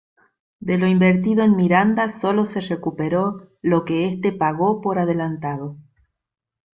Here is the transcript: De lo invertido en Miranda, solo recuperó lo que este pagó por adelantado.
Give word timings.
De 0.59 0.79
lo 0.79 0.87
invertido 0.87 1.43
en 1.43 1.55
Miranda, 1.55 2.09
solo 2.09 2.45
recuperó 2.67 3.51
lo 3.61 3.85
que 3.85 4.07
este 4.07 4.31
pagó 4.31 4.81
por 4.81 4.97
adelantado. 4.97 5.77